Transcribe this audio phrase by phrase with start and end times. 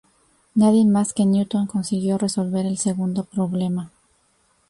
[0.55, 3.91] Nadie más que Newton consiguió resolver el segundo problema.